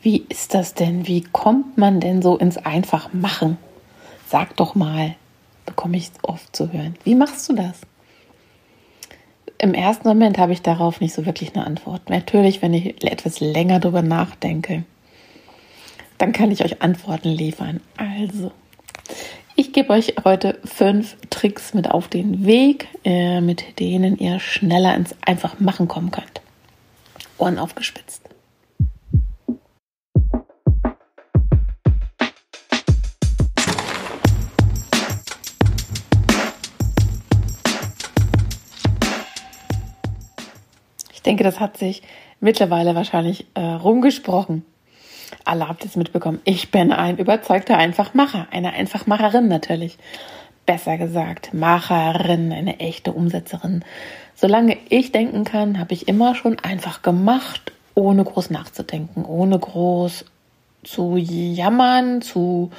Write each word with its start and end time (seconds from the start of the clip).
Wie 0.00 0.24
ist 0.28 0.54
das 0.54 0.74
denn? 0.74 1.06
Wie 1.06 1.22
kommt 1.22 1.76
man 1.76 2.00
denn 2.00 2.22
so 2.22 2.36
ins 2.36 2.56
Einfachmachen? 2.56 3.58
Sag 4.28 4.56
doch 4.56 4.74
mal, 4.74 5.16
bekomme 5.66 5.96
ich 5.96 6.10
oft 6.22 6.54
zu 6.54 6.72
hören. 6.72 6.94
Wie 7.04 7.14
machst 7.14 7.48
du 7.48 7.54
das? 7.54 7.80
Im 9.58 9.74
ersten 9.74 10.06
Moment 10.06 10.38
habe 10.38 10.52
ich 10.52 10.62
darauf 10.62 11.00
nicht 11.00 11.14
so 11.14 11.26
wirklich 11.26 11.54
eine 11.54 11.66
Antwort. 11.66 12.10
Natürlich, 12.10 12.62
wenn 12.62 12.74
ich 12.74 13.04
etwas 13.04 13.40
länger 13.40 13.80
darüber 13.80 14.02
nachdenke, 14.02 14.84
dann 16.18 16.32
kann 16.32 16.52
ich 16.52 16.64
euch 16.64 16.80
Antworten 16.80 17.30
liefern. 17.30 17.80
Also, 17.96 18.52
ich 19.56 19.72
gebe 19.72 19.90
euch 19.92 20.14
heute 20.24 20.60
fünf 20.64 21.16
Tricks 21.30 21.74
mit 21.74 21.90
auf 21.90 22.06
den 22.06 22.46
Weg, 22.46 22.86
äh, 23.04 23.40
mit 23.40 23.80
denen 23.80 24.16
ihr 24.16 24.38
schneller 24.38 24.94
ins 24.94 25.16
Einfachmachen 25.26 25.88
kommen 25.88 26.12
könnt. 26.12 26.40
Ohren 27.38 27.58
aufgespitzt. 27.58 28.27
Denke, 41.28 41.44
das 41.44 41.60
hat 41.60 41.76
sich 41.76 42.02
mittlerweile 42.40 42.94
wahrscheinlich 42.94 43.46
äh, 43.54 43.60
rumgesprochen 43.60 44.64
alle 45.44 45.68
habt 45.68 45.84
es 45.84 45.96
mitbekommen. 45.96 46.40
Ich 46.44 46.70
bin 46.70 46.92
ein 46.92 47.18
überzeugter 47.18 47.76
Einfachmacher, 47.76 48.48
eine 48.50 48.72
Einfachmacherin 48.72 49.48
natürlich. 49.48 49.98
Besser 50.66 50.98
gesagt, 50.98 51.54
Macherin, 51.54 52.52
eine 52.52 52.80
echte 52.80 53.12
Umsetzerin. 53.12 53.84
Solange 54.34 54.76
ich 54.90 55.12
denken 55.12 55.44
kann, 55.44 55.78
habe 55.78 55.94
ich 55.94 56.06
immer 56.06 56.34
schon 56.34 56.58
einfach 56.58 57.02
gemacht, 57.02 57.72
ohne 57.94 58.24
groß 58.24 58.50
nachzudenken, 58.50 59.24
ohne 59.24 59.58
groß 59.58 60.26
zu 60.84 61.16
jammern, 61.16 62.22
zu 62.22 62.70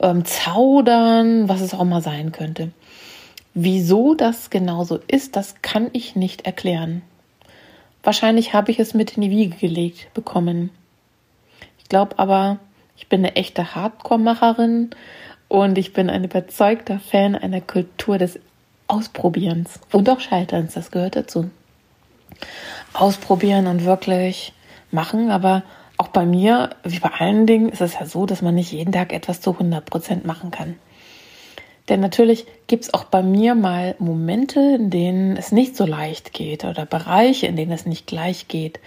ähm, 0.00 0.24
zaudern, 0.24 1.48
was 1.48 1.60
es 1.60 1.74
auch 1.74 1.82
immer 1.82 2.00
sein 2.00 2.32
könnte. 2.32 2.70
Wieso 3.54 4.14
das 4.14 4.50
genauso 4.50 4.98
ist, 5.06 5.36
das 5.36 5.56
kann 5.62 5.88
ich 5.92 6.16
nicht 6.16 6.46
erklären. 6.46 7.02
Wahrscheinlich 8.06 8.54
habe 8.54 8.70
ich 8.70 8.78
es 8.78 8.94
mit 8.94 9.16
in 9.16 9.22
die 9.22 9.30
Wiege 9.30 9.56
gelegt 9.56 10.14
bekommen. 10.14 10.70
Ich 11.80 11.88
glaube 11.88 12.20
aber, 12.20 12.60
ich 12.96 13.08
bin 13.08 13.18
eine 13.18 13.34
echte 13.34 13.74
Hardcore-Macherin 13.74 14.90
und 15.48 15.76
ich 15.76 15.92
bin 15.92 16.08
ein 16.08 16.22
überzeugter 16.22 17.00
Fan 17.00 17.34
einer 17.34 17.60
Kultur 17.60 18.16
des 18.16 18.38
Ausprobierens 18.86 19.80
und 19.90 20.08
auch 20.08 20.20
Scheiterns. 20.20 20.74
Das 20.74 20.92
gehört 20.92 21.16
dazu. 21.16 21.50
Ausprobieren 22.92 23.66
und 23.66 23.84
wirklich 23.84 24.52
machen, 24.92 25.32
aber 25.32 25.64
auch 25.96 26.06
bei 26.06 26.26
mir, 26.26 26.76
wie 26.84 27.00
bei 27.00 27.10
allen 27.10 27.44
Dingen, 27.48 27.70
ist 27.70 27.80
es 27.80 27.94
ja 27.94 28.06
so, 28.06 28.24
dass 28.24 28.40
man 28.40 28.54
nicht 28.54 28.70
jeden 28.70 28.92
Tag 28.92 29.12
etwas 29.12 29.40
zu 29.40 29.50
100 29.50 29.84
Prozent 29.84 30.24
machen 30.24 30.52
kann. 30.52 30.76
Denn 31.88 32.00
natürlich 32.00 32.46
gibt 32.66 32.84
es 32.84 32.94
auch 32.94 33.04
bei 33.04 33.22
mir 33.22 33.54
mal 33.54 33.94
Momente, 33.98 34.60
in 34.60 34.90
denen 34.90 35.36
es 35.36 35.52
nicht 35.52 35.76
so 35.76 35.86
leicht 35.86 36.32
geht 36.32 36.64
oder 36.64 36.84
Bereiche, 36.84 37.46
in 37.46 37.56
denen 37.56 37.72
es 37.72 37.86
nicht 37.86 38.06
gleich 38.06 38.48
geht 38.48 38.80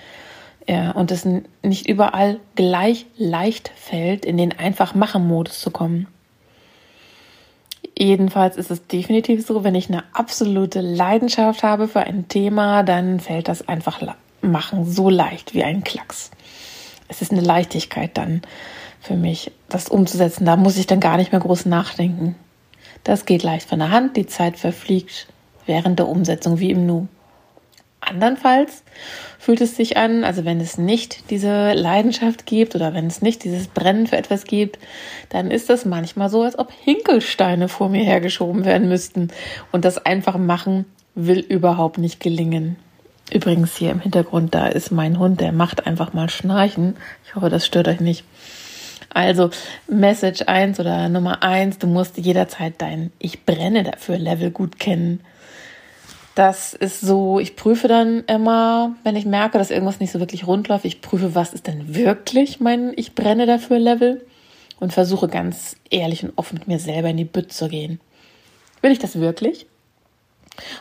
ja, 0.68 0.92
und 0.92 1.12
es 1.12 1.26
nicht 1.64 1.88
überall 1.88 2.40
gleich 2.56 3.06
leicht 3.18 3.72
fällt, 3.76 4.26
in 4.26 4.38
den 4.38 4.58
Einfach-Machen-Modus 4.58 5.62
zu 5.62 5.72
kommen. 5.72 6.08
Jedenfalls 7.98 8.56
ist 8.58 8.72
es 8.72 8.86
definitiv 8.88 9.46
so, 9.46 9.64
wenn 9.64 9.76
ich 9.76 9.90
eine 9.90 10.04
absolute 10.14 10.82
Leidenschaft 10.82 11.64
habe 11.64 11.88
für 11.88 12.02
ein 12.02 12.28
Thema, 12.28 12.84
dann 12.84 13.20
fällt 13.20 13.48
das 13.48 13.68
einfach 13.68 14.02
machen 14.42 14.86
so 14.86 15.10
leicht 15.10 15.54
wie 15.54 15.64
ein 15.64 15.84
Klacks. 15.84 16.32
Es 17.08 17.22
ist 17.22 17.32
eine 17.32 17.42
Leichtigkeit 17.42 18.12
dann 18.18 18.42
für 19.02 19.16
mich, 19.16 19.52
das 19.68 19.90
umzusetzen. 19.90 20.46
Da 20.46 20.56
muss 20.56 20.78
ich 20.78 20.88
dann 20.88 21.00
gar 21.00 21.18
nicht 21.18 21.32
mehr 21.32 21.42
groß 21.42 21.66
nachdenken. 21.66 22.36
Das 23.04 23.26
geht 23.26 23.44
leicht 23.44 23.68
von 23.68 23.80
der 23.80 23.92
Hand, 23.92 24.18
die 24.18 24.28
Zeit 24.28 24.58
verfliegt 24.58 25.28
während 25.66 26.00
der 26.00 26.08
Umsetzung 26.08 26.60
wie 26.60 26.72
im 26.72 26.86
Nu. 26.86 27.08
Andernfalls 28.02 28.84
fühlt 29.38 29.62
es 29.62 29.76
sich 29.76 29.98
an, 29.98 30.24
also 30.24 30.46
wenn 30.46 30.60
es 30.60 30.78
nicht 30.78 31.30
diese 31.30 31.74
Leidenschaft 31.74 32.46
gibt 32.46 32.76
oder 32.76 32.94
wenn 32.94 33.08
es 33.08 33.22
nicht 33.22 33.44
dieses 33.44 33.68
Brennen 33.68 34.08
für 34.08 34.18
etwas 34.18 34.46
gibt, 34.46 34.80
dann 35.30 35.52
ist 35.52 35.70
das 35.70 35.86
manchmal 35.86 36.30
so, 36.30 36.42
als 36.42 36.58
ob 36.58 36.72
Hinkelsteine 36.72 37.68
vor 37.70 37.90
mir 37.90 38.04
hergeschoben 38.04 38.66
werden 38.66 38.90
müssten. 38.90 39.30
Und 39.72 39.86
das 39.86 40.04
einfach 40.06 40.38
machen 40.38 40.86
will 41.14 41.40
überhaupt 41.40 41.98
nicht 41.98 42.20
gelingen. 42.20 42.78
Übrigens 43.32 43.76
hier 43.76 43.92
im 43.92 44.00
Hintergrund, 44.00 44.56
da 44.56 44.68
ist 44.68 44.92
mein 44.92 45.20
Hund, 45.20 45.40
der 45.40 45.52
macht 45.52 45.86
einfach 45.86 46.14
mal 46.14 46.30
Schnarchen. 46.30 46.96
Ich 47.26 47.36
hoffe, 47.36 47.50
das 47.50 47.66
stört 47.66 47.88
euch 47.88 48.00
nicht. 48.00 48.24
Also 49.12 49.50
Message 49.88 50.44
1 50.46 50.80
oder 50.80 51.10
Nummer 51.10 51.42
1, 51.44 51.80
du 51.80 51.88
musst 51.88 52.18
jederzeit 52.18 52.76
dein 52.78 53.12
Ich 53.20 53.46
brenne 53.46 53.84
dafür 53.84 54.18
Level 54.18 54.52
gut 54.52 54.80
kennen. 54.80 55.22
Das 56.36 56.74
ist 56.74 57.02
so, 57.02 57.40
ich 57.40 57.56
prüfe 57.56 57.88
dann 57.88 58.24
immer, 58.26 58.96
wenn 59.04 59.16
ich 59.16 59.26
merke, 59.26 59.58
dass 59.58 59.72
irgendwas 59.72 60.00
nicht 60.00 60.12
so 60.12 60.20
wirklich 60.20 60.48
rund 60.48 60.68
läuft, 60.68 60.86
ich 60.86 61.02
prüfe, 61.02 61.36
was 61.36 61.54
ist 61.54 61.68
denn 61.68 61.96
wirklich 61.96 62.60
mein 62.60 62.94
Ich 62.96 63.14
brenne 63.14 63.46
dafür 63.46 63.80
Level 63.80 64.26
und 64.80 64.94
versuche 64.94 65.28
ganz 65.28 65.76
ehrlich 65.90 66.24
und 66.24 66.34
offen 66.38 66.60
mit 66.60 66.68
mir 66.68 66.80
selber 66.80 67.10
in 67.10 67.18
die 67.18 67.26
Bütt 67.26 67.52
zu 67.52 67.68
gehen. 67.68 68.00
Will 68.82 68.92
ich 68.92 69.00
das 69.00 69.20
wirklich? 69.20 69.66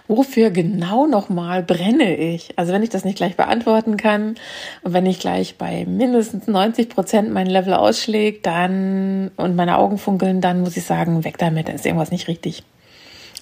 Wofür 0.09 0.51
genau 0.51 1.07
nochmal 1.07 1.63
brenne 1.63 2.17
ich? 2.17 2.59
Also 2.59 2.73
wenn 2.73 2.83
ich 2.83 2.91
das 2.91 3.05
nicht 3.05 3.17
gleich 3.17 3.37
beantworten 3.37 3.97
kann 3.97 4.35
und 4.83 4.93
wenn 4.93 5.07
ich 5.07 5.21
gleich 5.21 5.57
bei 5.57 5.85
mindestens 5.87 6.47
90 6.47 6.89
Prozent 6.89 7.33
mein 7.33 7.47
Level 7.47 7.75
ausschlägt, 7.75 8.47
dann 8.47 9.31
und 9.37 9.57
meine 9.57 9.79
Augen 9.79 9.99
funkeln, 9.99 10.41
dann 10.41 10.61
muss 10.61 10.77
ich 10.77 10.85
sagen, 10.85 11.25
weg 11.25 11.39
damit, 11.39 11.69
dann 11.69 11.77
ist 11.77 11.87
irgendwas 11.87 12.11
nicht 12.11 12.29
richtig. 12.29 12.65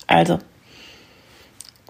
Also 0.07 0.39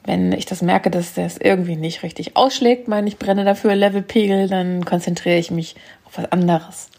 wenn 0.05 0.33
ich 0.33 0.47
das 0.47 0.63
merke, 0.63 0.91
dass 0.91 1.15
das 1.15 1.37
irgendwie 1.37 1.77
nicht 1.77 2.05
richtig 2.05 2.37
ausschlägt, 2.37 2.87
meine 2.87 3.09
ich 3.09 3.19
brenne 3.19 3.45
dafür 3.45 3.75
Levelpegel, 3.75 4.49
dann 4.49 4.85
konzentriere 4.85 5.39
ich 5.39 5.51
mich 5.51 5.75
auf 6.05 6.19
was 6.19 6.31
anderes. 6.31 6.91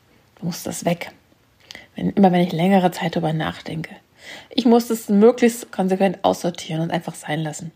Muss 0.41 0.63
das 0.63 0.83
weg. 0.83 1.11
Wenn, 1.95 2.11
immer 2.11 2.31
wenn 2.31 2.41
ich 2.41 2.51
längere 2.51 2.91
Zeit 2.91 3.15
darüber 3.15 3.31
nachdenke. 3.31 3.95
Ich 4.49 4.65
muss 4.65 4.89
es 4.89 5.09
möglichst 5.09 5.71
konsequent 5.71 6.19
aussortieren 6.23 6.81
und 6.81 6.91
einfach 6.91 7.15
sein 7.15 7.41
lassen. 7.41 7.71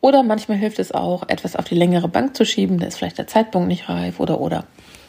Oder 0.00 0.22
manchmal 0.22 0.56
hilft 0.56 0.78
es 0.78 0.92
auch, 0.92 1.28
etwas 1.28 1.56
auf 1.56 1.66
die 1.66 1.74
längere 1.74 2.08
Bank 2.08 2.36
zu 2.36 2.46
schieben, 2.46 2.78
da 2.78 2.86
ist 2.86 2.96
vielleicht 2.96 3.18
der 3.18 3.26
Zeitpunkt 3.26 3.68
nicht 3.68 3.88
reif 3.88 4.18
oder 4.18 4.40
oder. 4.40 4.64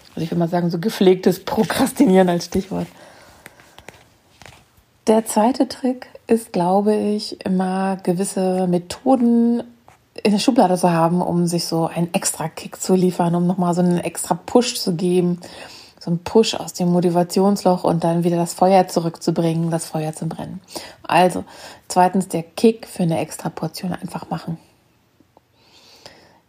Also 0.10 0.22
ich 0.22 0.32
würde 0.32 0.40
mal 0.40 0.50
sagen, 0.50 0.70
so 0.70 0.80
gepflegtes 0.80 1.44
Prokrastinieren 1.46 2.28
als 2.28 2.46
Stichwort. 2.46 2.88
Der 5.08 5.26
zweite 5.26 5.68
Trick 5.68 6.08
ist, 6.28 6.54
glaube 6.54 6.96
ich, 6.96 7.44
immer 7.46 7.98
gewisse 8.04 8.68
Methoden 8.68 9.64
in 10.24 10.32
der 10.32 10.40
Schublade 10.40 10.78
zu 10.78 10.92
haben, 10.92 11.22
um 11.22 11.48
sich 11.48 11.66
so 11.66 11.88
einen 11.88 12.14
extra 12.14 12.50
Kick 12.50 12.80
zu 12.80 12.94
liefern, 12.94 13.34
um 13.34 13.48
nochmal 13.48 13.74
so 13.74 13.82
einen 13.82 13.98
extra 13.98 14.36
Push 14.36 14.76
zu 14.76 14.96
geben, 14.96 15.40
so 16.02 16.10
einen 16.10 16.24
Push 16.24 16.56
aus 16.56 16.74
dem 16.74 16.92
Motivationsloch 16.92 17.84
und 17.84 18.04
dann 18.04 18.24
wieder 18.24 18.38
das 18.38 18.56
Feuer 18.56 18.88
zurückzubringen, 18.88 19.70
das 19.70 19.86
Feuer 19.86 20.14
zu 20.14 20.28
brennen. 20.28 20.60
Also, 21.04 21.44
zweitens 21.88 22.28
der 22.28 22.42
Kick 22.42 22.88
für 22.88 23.04
eine 23.04 23.20
extra 23.20 23.50
Portion 23.50 23.94
einfach 23.94 24.28
machen. 24.32 24.58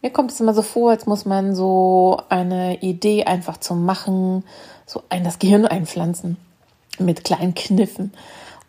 Mir 0.01 0.09
kommt 0.09 0.31
es 0.31 0.39
immer 0.39 0.55
so 0.55 0.63
vor, 0.63 0.89
als 0.89 1.05
muss 1.05 1.25
man 1.25 1.53
so 1.53 2.19
eine 2.29 2.81
Idee 2.81 3.25
einfach 3.25 3.57
zum 3.57 3.85
Machen, 3.85 4.43
so 4.87 5.03
ein 5.09 5.23
das 5.23 5.37
Gehirn 5.37 5.67
einpflanzen 5.67 6.37
mit 6.97 7.23
kleinen 7.23 7.53
Kniffen 7.53 8.11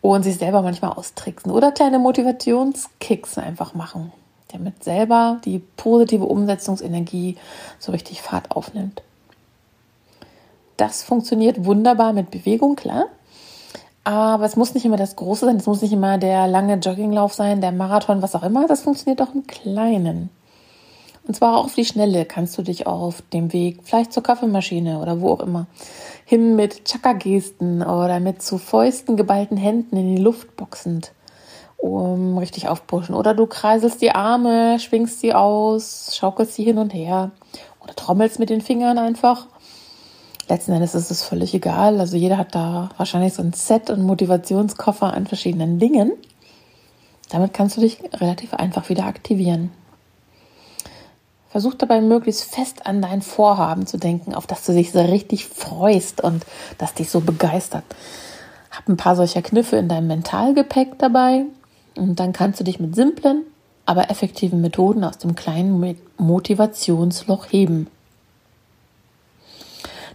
und 0.03 0.23
sich 0.23 0.37
selber 0.37 0.61
manchmal 0.61 0.93
austricksen 0.93 1.51
oder 1.51 1.73
kleine 1.73 1.99
Motivationskicks 1.99 3.39
einfach 3.39 3.73
machen, 3.73 4.13
damit 4.49 4.85
selber 4.85 5.41
die 5.47 5.61
positive 5.61 6.27
Umsetzungsenergie 6.27 7.39
so 7.79 7.91
richtig 7.93 8.21
Fahrt 8.21 8.51
aufnimmt. 8.51 9.03
Das 10.77 11.03
funktioniert 11.03 11.65
wunderbar 11.65 12.13
mit 12.13 12.31
Bewegung, 12.31 12.77
klar. 12.77 13.07
Aber 14.03 14.45
es 14.45 14.57
muss 14.57 14.75
nicht 14.75 14.85
immer 14.85 14.99
das 14.99 15.17
Große 15.17 15.47
sein, 15.47 15.57
es 15.57 15.67
muss 15.67 15.81
nicht 15.81 15.93
immer 15.93 16.19
der 16.19 16.47
lange 16.47 16.75
Jogginglauf 16.75 17.33
sein, 17.33 17.63
der 17.63 17.73
Marathon, 17.73 18.21
was 18.21 18.35
auch 18.35 18.43
immer. 18.43 18.67
Das 18.67 18.83
funktioniert 18.83 19.23
auch 19.23 19.35
im 19.35 19.47
Kleinen. 19.47 20.29
Und 21.27 21.35
zwar 21.35 21.57
auch 21.57 21.65
auf 21.65 21.75
die 21.75 21.87
Schnelle 21.87 22.27
kannst 22.27 22.59
du 22.59 22.63
dich 22.63 22.87
auf 22.87 23.23
dem 23.33 23.55
Weg, 23.55 23.81
vielleicht 23.83 24.13
zur 24.13 24.23
Kaffeemaschine 24.23 25.01
oder 25.01 25.23
wo 25.23 25.31
auch 25.31 25.41
immer, 25.41 25.67
hin 26.27 26.55
mit 26.55 26.85
Chaka-Gesten 26.85 27.83
oder 27.83 28.21
mit 28.21 28.43
zu 28.43 28.59
Fäusten 28.59 29.17
geballten 29.17 29.57
Händen 29.57 29.97
in 29.97 30.17
die 30.17 30.23
Luft 30.23 30.55
boxend, 30.57 31.13
um 31.79 32.37
richtig 32.37 32.69
aufpushen. 32.69 33.15
Oder 33.15 33.33
du 33.33 33.47
kreiselst 33.47 34.03
die 34.03 34.11
Arme, 34.11 34.79
schwingst 34.79 35.21
sie 35.21 35.33
aus, 35.33 36.15
schaukelst 36.15 36.55
sie 36.55 36.65
hin 36.65 36.77
und 36.77 36.93
her 36.93 37.31
oder 37.83 37.95
trommelst 37.95 38.39
mit 38.39 38.51
den 38.51 38.61
Fingern 38.61 38.99
einfach. 38.99 39.47
Letzten 40.49 40.73
Endes 40.73 40.95
ist 40.95 41.11
es 41.11 41.23
völlig 41.23 41.55
egal. 41.55 42.01
Also 42.01 42.17
jeder 42.17 42.37
hat 42.37 42.55
da 42.55 42.91
wahrscheinlich 42.97 43.35
so 43.35 43.43
ein 43.43 43.53
Set 43.53 43.89
und 43.91 44.03
Motivationskoffer 44.03 45.13
an 45.15 45.27
verschiedenen 45.27 45.79
Dingen. 45.79 46.13
Damit 47.31 47.55
kannst 47.55 47.77
du 47.77 47.81
dich 47.81 47.99
relativ 48.13 48.53
einfach 48.53 48.89
wieder 48.89 49.07
aktivieren. 49.07 49.71
Versuch 51.49 51.75
dabei 51.75 52.01
möglichst 52.01 52.45
fest 52.45 52.85
an 52.85 53.01
dein 53.01 53.23
Vorhaben 53.23 53.87
zu 53.87 53.97
denken, 53.97 54.35
auf 54.35 54.47
das 54.47 54.67
du 54.67 54.73
dich 54.73 54.93
so 54.93 55.01
richtig 55.01 55.47
freust 55.47 56.21
und 56.21 56.45
das 56.79 56.95
dich 56.95 57.09
so 57.09 57.21
begeistert. 57.21 57.85
Hab 58.71 58.89
ein 58.89 58.97
paar 58.97 59.15
solcher 59.17 59.41
Kniffe 59.41 59.77
in 59.77 59.89
deinem 59.89 60.09
Mentalgepäck 60.09 60.99
dabei 60.99 61.45
und 61.97 62.19
dann 62.19 62.33
kannst 62.33 62.59
du 62.59 62.65
dich 62.65 62.81
mit 62.81 62.97
simplen, 62.97 63.45
aber 63.87 64.11
effektiven 64.11 64.61
Methoden 64.61 65.05
aus 65.05 65.19
dem 65.19 65.37
kleinen 65.37 65.97
Motivationsloch 66.19 67.47
heben 67.51 67.89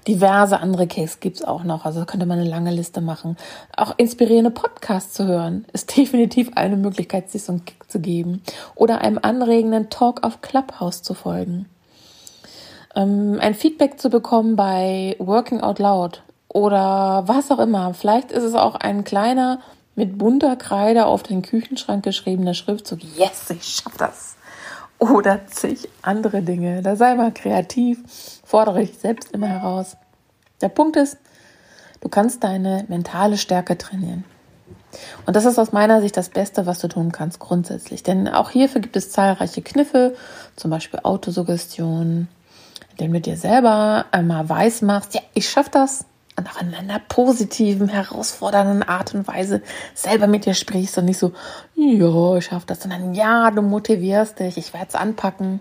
diverse 0.10 0.60
andere 0.60 0.88
Cakes 0.88 1.20
gibt 1.20 1.38
es 1.38 1.44
auch 1.44 1.64
noch. 1.64 1.86
Also 1.86 2.04
könnte 2.06 2.26
man 2.26 2.40
eine 2.40 2.50
lange 2.50 2.72
Liste 2.72 3.00
machen. 3.00 3.38
Auch 3.78 3.94
inspirierende 3.98 4.50
Podcasts 4.50 5.14
zu 5.14 5.28
hören 5.28 5.66
ist 5.72 5.96
definitiv 5.98 6.52
eine 6.56 6.78
Möglichkeit, 6.78 7.30
sich 7.30 7.44
so 7.44 7.54
einen 7.54 7.66
Kick 7.66 7.90
zu 7.90 8.00
geben. 8.00 8.42
Oder 8.76 9.02
einem 9.02 9.20
anregenden 9.22 9.90
Talk 9.90 10.24
auf 10.24 10.42
Clubhouse 10.42 11.04
zu 11.04 11.14
folgen. 11.14 11.68
Ähm, 12.96 13.38
ein 13.40 13.54
Feedback 13.54 14.00
zu 14.00 14.10
bekommen 14.10 14.56
bei 14.56 15.16
Working 15.20 15.62
Out 15.62 15.78
Loud 15.78 16.24
oder 16.48 17.24
was 17.28 17.52
auch 17.52 17.60
immer. 17.60 17.94
Vielleicht 17.94 18.32
ist 18.32 18.44
es 18.44 18.56
auch 18.56 18.76
ein 18.76 19.04
kleiner 19.04 19.60
mit 19.96 20.18
bunter 20.18 20.56
Kreide 20.56 21.06
auf 21.06 21.22
den 21.22 21.44
Küchenschrank 21.44 22.04
geschriebener 22.04 22.56
Schriftzug. 22.56 23.00
Yes, 23.16 23.50
ich 23.52 23.64
schaff 23.64 23.96
das. 23.98 24.38
Oder 25.00 25.48
zig 25.48 25.90
andere 26.02 26.42
Dinge. 26.42 26.82
Da 26.82 26.96
sei 26.96 27.16
mal 27.16 27.34
kreativ 27.34 28.04
fordere 28.50 28.80
dich 28.80 28.98
selbst 28.98 29.32
immer 29.32 29.48
heraus. 29.48 29.96
Der 30.62 30.70
Punkt 30.70 30.96
ist, 30.96 31.18
du 32.02 32.10
kannst 32.10 32.44
deine 32.44 32.84
mentale 32.88 33.38
Stärke 33.38 33.78
trainieren. 33.78 34.24
Und 35.28 35.36
das 35.36 35.46
ist 35.46 35.60
aus 35.60 35.72
meiner 35.72 36.02
Sicht 36.02 36.18
das 36.18 36.30
Beste, 36.30 36.66
was 36.66 36.80
du 36.80 36.88
tun 36.88 37.12
kannst 37.12 37.38
grundsätzlich. 37.38 38.02
Denn 38.02 38.28
auch 38.28 38.50
hierfür 38.50 38.82
gibt 38.82 38.96
es 38.96 39.12
zahlreiche 39.12 39.62
Kniffe, 39.62 40.16
zum 40.56 40.72
Beispiel 40.72 41.00
Autosuggestion, 41.04 42.28
indem 42.92 43.14
du 43.14 43.22
dir 43.22 43.38
selber 43.38 44.06
einmal 44.10 44.50
weiß 44.50 44.82
machst, 44.82 45.14
ja, 45.14 45.22
ich 45.36 45.48
schaffe 45.48 45.70
das, 45.72 46.06
und 46.40 46.50
auch 46.50 46.62
in 46.62 46.74
einer 46.74 47.00
positiven, 47.00 47.90
herausfordernden 47.90 48.84
Art 48.84 49.14
und 49.14 49.28
Weise 49.28 49.62
selber 49.94 50.28
mit 50.28 50.46
dir 50.46 50.54
sprichst 50.54 50.98
und 50.98 51.06
nicht 51.06 51.20
so, 51.20 51.34
ja, 51.76 52.36
ich 52.38 52.46
schaffe 52.46 52.66
das, 52.68 52.82
sondern 52.82 53.14
ja, 53.14 53.52
du 53.52 53.62
motivierst 53.62 54.40
dich, 54.40 54.58
ich 54.58 54.74
werde 54.74 54.88
es 54.90 54.96
anpacken. 54.96 55.60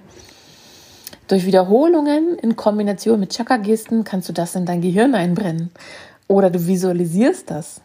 Durch 1.29 1.45
Wiederholungen 1.45 2.39
in 2.39 2.57
Kombination 2.57 3.21
mit 3.21 3.35
Chakra-Gesten 3.35 4.05
kannst 4.05 4.31
du 4.31 4.33
das 4.33 4.55
in 4.55 4.65
dein 4.65 4.81
Gehirn 4.81 5.15
einbrennen. 5.15 5.71
Oder 6.27 6.49
du 6.49 6.67
visualisierst 6.67 7.51
das, 7.51 7.83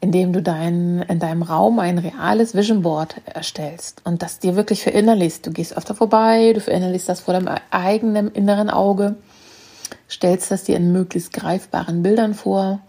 indem 0.00 0.32
du 0.32 0.40
dein, 0.42 1.02
in 1.02 1.18
deinem 1.18 1.42
Raum 1.42 1.78
ein 1.78 1.98
reales 1.98 2.54
Vision 2.54 2.82
Board 2.82 3.16
erstellst 3.26 4.00
und 4.04 4.22
das 4.22 4.38
dir 4.38 4.56
wirklich 4.56 4.82
verinnerlichst. 4.82 5.46
Du 5.46 5.50
gehst 5.50 5.76
öfter 5.76 5.94
vorbei, 5.94 6.52
du 6.54 6.60
verinnerlichst 6.60 7.08
das 7.08 7.20
vor 7.20 7.34
deinem 7.34 7.54
eigenen 7.70 8.30
inneren 8.30 8.70
Auge, 8.70 9.16
stellst 10.08 10.50
das 10.50 10.64
dir 10.64 10.76
in 10.76 10.92
möglichst 10.92 11.32
greifbaren 11.32 12.02
Bildern 12.02 12.34
vor, 12.34 12.80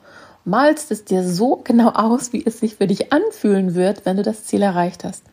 malst 0.45 0.91
es 0.91 1.03
dir 1.03 1.27
so 1.27 1.61
genau 1.63 1.89
aus, 1.89 2.31
wie 2.33 2.45
es 2.45 2.59
sich 2.59 2.75
für 2.75 2.88
dich 2.88 3.11
anfühlen 3.11 3.75
wird, 3.75 4.05
wenn 4.05 4.17
du 4.17 4.23
das 4.23 4.45
Ziel 4.45 4.61
erreicht 4.61 5.03
hast. 5.03 5.23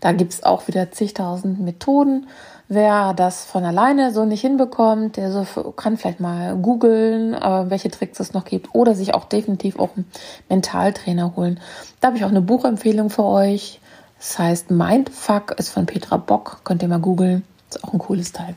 Da 0.00 0.12
gibt 0.12 0.32
es 0.32 0.42
auch 0.42 0.68
wieder 0.68 0.90
zigtausend 0.90 1.60
Methoden. 1.60 2.26
Wer 2.68 3.14
das 3.14 3.44
von 3.44 3.64
alleine 3.64 4.12
so 4.12 4.24
nicht 4.24 4.40
hinbekommt, 4.40 5.16
der 5.16 5.30
so 5.30 5.44
kann 5.72 5.96
vielleicht 5.96 6.20
mal 6.20 6.56
googeln, 6.56 7.32
äh, 7.32 7.70
welche 7.70 7.90
Tricks 7.90 8.18
es 8.18 8.32
noch 8.32 8.44
gibt 8.44 8.74
oder 8.74 8.94
sich 8.94 9.14
auch 9.14 9.24
definitiv 9.24 9.78
auch 9.78 9.94
einen 9.96 10.10
Mentaltrainer 10.48 11.36
holen. 11.36 11.60
Da 12.00 12.08
habe 12.08 12.16
ich 12.16 12.24
auch 12.24 12.30
eine 12.30 12.40
Buchempfehlung 12.40 13.08
für 13.08 13.24
euch. 13.24 13.80
Das 14.18 14.38
heißt 14.38 14.70
Mindfuck 14.70 15.54
ist 15.58 15.68
von 15.68 15.86
Petra 15.86 16.16
Bock. 16.16 16.60
Könnt 16.64 16.82
ihr 16.82 16.88
mal 16.88 16.98
googeln. 16.98 17.44
Ist 17.70 17.84
auch 17.84 17.92
ein 17.92 17.98
cooles 17.98 18.32
Teil. 18.32 18.56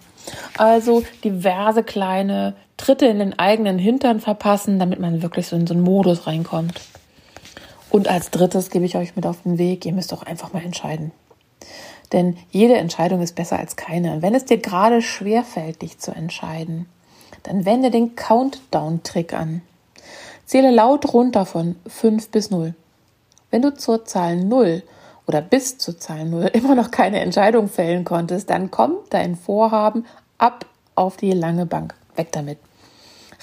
Also 0.57 1.03
diverse 1.23 1.83
kleine 1.83 2.55
Tritte 2.77 3.05
in 3.05 3.19
den 3.19 3.37
eigenen 3.37 3.77
Hintern 3.79 4.19
verpassen, 4.19 4.79
damit 4.79 4.99
man 4.99 5.21
wirklich 5.21 5.47
so 5.47 5.55
in 5.55 5.67
so 5.67 5.73
einen 5.73 5.83
Modus 5.83 6.27
reinkommt. 6.27 6.81
Und 7.89 8.07
als 8.07 8.31
drittes 8.31 8.69
gebe 8.69 8.85
ich 8.85 8.95
euch 8.95 9.15
mit 9.15 9.25
auf 9.25 9.41
den 9.43 9.57
Weg, 9.57 9.85
ihr 9.85 9.93
müsst 9.93 10.13
auch 10.13 10.23
einfach 10.23 10.53
mal 10.53 10.63
entscheiden. 10.63 11.11
Denn 12.11 12.37
jede 12.51 12.77
Entscheidung 12.77 13.21
ist 13.21 13.35
besser 13.35 13.59
als 13.59 13.75
keine. 13.75 14.13
Und 14.13 14.21
wenn 14.21 14.35
es 14.35 14.45
dir 14.45 14.57
gerade 14.57 15.01
schwerfällt, 15.01 15.81
dich 15.81 15.99
zu 15.99 16.11
entscheiden, 16.11 16.87
dann 17.43 17.65
wende 17.65 17.91
den 17.91 18.15
Countdown-Trick 18.15 19.33
an. 19.33 19.61
Zähle 20.45 20.71
laut 20.71 21.13
runter 21.13 21.45
von 21.45 21.75
5 21.87 22.29
bis 22.29 22.49
0. 22.49 22.73
Wenn 23.51 23.61
du 23.61 23.73
zur 23.73 24.05
Zahl 24.05 24.37
0 24.37 24.83
oder 25.29 25.41
bis 25.43 25.77
zur 25.77 25.99
Zahl 25.99 26.25
0 26.25 26.49
immer 26.53 26.73
noch 26.73 26.89
keine 26.89 27.19
Entscheidung 27.19 27.69
fällen 27.69 28.03
konntest, 28.03 28.49
dann 28.49 28.71
kommt 28.71 29.13
dein 29.13 29.35
Vorhaben 29.35 30.03
ab 30.39 30.65
auf 30.95 31.17
die 31.17 31.33
lange 31.33 31.67
Bank. 31.67 31.93
Weg 32.15 32.31
damit. 32.31 32.57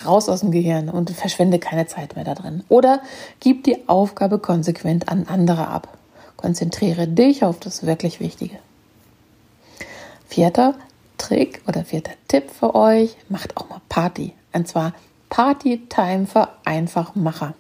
Raus 0.05 0.29
aus 0.29 0.41
dem 0.41 0.50
Gehirn 0.50 0.88
und 0.88 1.11
verschwende 1.11 1.61
keine 1.61 1.87
Zeit 1.87 2.17
mehr 2.17 2.25
da 2.25 2.35
drin. 2.35 2.65
Oder 2.69 3.03
gib 3.38 3.62
die 3.62 3.88
Aufgabe 3.88 4.41
konsequent 4.41 5.09
an 5.09 5.27
andere 5.29 5.69
ab. 5.69 5.97
Konzentriere 6.37 7.06
dich 7.06 7.44
auf 7.44 7.61
das 7.61 7.87
wirklich 7.87 8.19
Wichtige. 8.19 8.59
Vierter 10.29 10.75
Trick 11.19 11.62
oder 11.69 11.85
vierter 11.85 12.15
Tipp 12.27 12.50
für 12.50 12.75
euch, 12.75 13.17
macht 13.29 13.56
auch 13.56 13.69
mal 13.69 13.81
Party. 13.88 14.33
Und 14.53 14.67
zwar 14.67 14.93
Party-Time 15.31 16.27
für 16.27 16.49
Einfachmacher. 16.65 17.55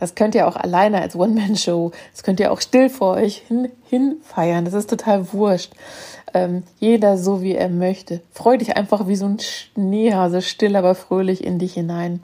Das 0.00 0.14
könnt 0.14 0.34
ihr 0.34 0.48
auch 0.48 0.56
alleine 0.56 1.00
als 1.00 1.14
One-Man-Show, 1.14 1.92
das 2.12 2.22
könnt 2.22 2.40
ihr 2.40 2.50
auch 2.50 2.60
still 2.60 2.88
vor 2.88 3.14
euch 3.14 3.44
hin, 3.46 3.70
hin 3.84 4.16
feiern. 4.24 4.64
Das 4.64 4.74
ist 4.74 4.90
total 4.90 5.32
wurscht. 5.32 5.72
Ähm, 6.32 6.62
jeder 6.78 7.18
so, 7.18 7.42
wie 7.42 7.54
er 7.54 7.68
möchte. 7.68 8.20
Freu 8.32 8.56
dich 8.56 8.76
einfach 8.76 9.06
wie 9.06 9.16
so 9.16 9.26
ein 9.26 9.38
Schneehase, 9.38 10.42
still, 10.42 10.74
aber 10.76 10.94
fröhlich 10.94 11.44
in 11.44 11.58
dich 11.58 11.74
hinein. 11.74 12.22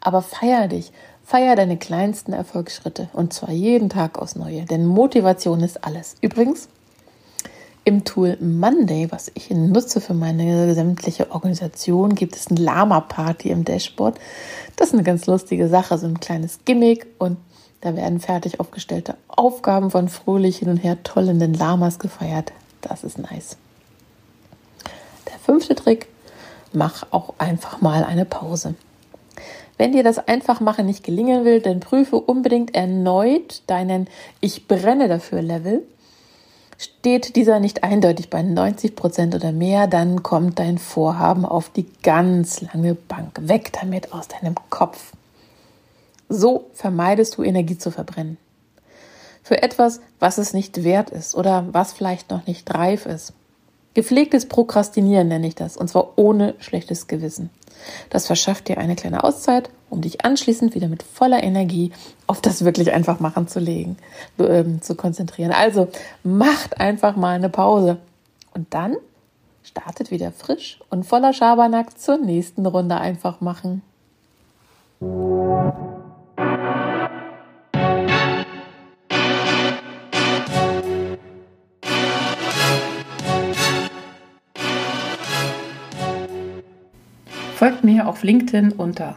Aber 0.00 0.22
feier 0.22 0.68
dich. 0.68 0.92
Feier 1.24 1.56
deine 1.56 1.78
kleinsten 1.78 2.34
Erfolgsschritte 2.34 3.08
und 3.14 3.32
zwar 3.32 3.50
jeden 3.50 3.88
Tag 3.88 4.18
aufs 4.18 4.36
Neue, 4.36 4.66
denn 4.66 4.84
Motivation 4.84 5.60
ist 5.60 5.82
alles. 5.82 6.16
Übrigens, 6.20 6.68
im 7.84 8.04
Tool 8.04 8.38
Monday, 8.40 9.08
was 9.10 9.30
ich 9.34 9.50
nutze 9.50 10.00
für 10.00 10.14
meine 10.14 10.74
sämtliche 10.74 11.30
Organisation, 11.30 12.14
gibt 12.14 12.34
es 12.34 12.50
ein 12.50 12.56
Lama-Party 12.56 13.50
im 13.50 13.64
Dashboard. 13.64 14.18
Das 14.76 14.88
ist 14.88 14.94
eine 14.94 15.02
ganz 15.02 15.26
lustige 15.26 15.68
Sache, 15.68 15.98
so 15.98 16.06
ein 16.06 16.18
kleines 16.18 16.60
Gimmick 16.64 17.06
und 17.18 17.36
da 17.82 17.94
werden 17.94 18.20
fertig 18.20 18.60
aufgestellte 18.60 19.16
Aufgaben 19.28 19.90
von 19.90 20.08
fröhlich 20.08 20.58
hin 20.58 20.70
und 20.70 20.78
her 20.78 21.02
tollenden 21.02 21.52
Lamas 21.52 21.98
gefeiert. 21.98 22.52
Das 22.80 23.04
ist 23.04 23.18
nice. 23.18 23.58
Der 25.26 25.38
fünfte 25.38 25.74
Trick, 25.74 26.08
mach 26.72 27.06
auch 27.10 27.34
einfach 27.36 27.82
mal 27.82 28.04
eine 28.04 28.24
Pause. 28.24 28.74
Wenn 29.76 29.92
dir 29.92 30.02
das 30.02 30.18
Einfachmachen 30.18 30.86
nicht 30.86 31.04
gelingen 31.04 31.44
will, 31.44 31.60
dann 31.60 31.80
prüfe 31.80 32.16
unbedingt 32.16 32.74
erneut 32.74 33.62
deinen 33.66 34.08
Ich 34.40 34.68
brenne 34.68 35.08
dafür 35.08 35.42
Level. 35.42 35.82
Steht 36.78 37.36
dieser 37.36 37.60
nicht 37.60 37.84
eindeutig 37.84 38.30
bei 38.30 38.42
90 38.42 38.96
Prozent 38.96 39.34
oder 39.34 39.52
mehr, 39.52 39.86
dann 39.86 40.22
kommt 40.22 40.58
dein 40.58 40.78
Vorhaben 40.78 41.44
auf 41.44 41.68
die 41.70 41.86
ganz 42.02 42.60
lange 42.60 42.94
Bank. 42.94 43.38
Weg 43.40 43.72
damit 43.72 44.12
aus 44.12 44.28
deinem 44.28 44.56
Kopf. 44.70 45.12
So 46.28 46.70
vermeidest 46.74 47.36
du 47.36 47.42
Energie 47.42 47.78
zu 47.78 47.90
verbrennen. 47.90 48.38
Für 49.42 49.62
etwas, 49.62 50.00
was 50.20 50.38
es 50.38 50.54
nicht 50.54 50.84
wert 50.84 51.10
ist 51.10 51.34
oder 51.34 51.66
was 51.72 51.92
vielleicht 51.92 52.30
noch 52.30 52.46
nicht 52.46 52.72
reif 52.74 53.06
ist. 53.06 53.34
Gepflegtes 53.92 54.48
Prokrastinieren 54.48 55.28
nenne 55.28 55.46
ich 55.46 55.54
das, 55.54 55.76
und 55.76 55.88
zwar 55.88 56.18
ohne 56.18 56.54
schlechtes 56.58 57.06
Gewissen. 57.06 57.50
Das 58.10 58.26
verschafft 58.26 58.68
dir 58.68 58.78
eine 58.78 58.96
kleine 58.96 59.22
Auszeit, 59.22 59.70
um 59.94 60.00
dich 60.00 60.24
anschließend 60.24 60.74
wieder 60.74 60.88
mit 60.88 61.02
voller 61.02 61.42
Energie 61.42 61.92
auf 62.26 62.40
das 62.40 62.64
wirklich 62.64 62.92
einfach 62.92 63.20
machen 63.20 63.48
zu 63.48 63.60
legen, 63.60 63.96
äh, 64.38 64.64
zu 64.80 64.96
konzentrieren. 64.96 65.52
Also 65.52 65.88
macht 66.24 66.80
einfach 66.80 67.16
mal 67.16 67.36
eine 67.36 67.48
Pause 67.48 67.98
und 68.52 68.74
dann 68.74 68.96
startet 69.62 70.10
wieder 70.10 70.32
frisch 70.32 70.80
und 70.90 71.04
voller 71.04 71.32
Schabernack 71.32 71.98
zur 71.98 72.18
nächsten 72.18 72.66
Runde 72.66 72.96
einfach 72.96 73.40
machen. 73.40 73.82
Folgt 87.54 87.84
mir 87.84 88.08
auf 88.08 88.24
LinkedIn 88.24 88.72
unter 88.72 89.16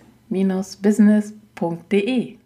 rock-your-digital-business.de. 0.31 2.40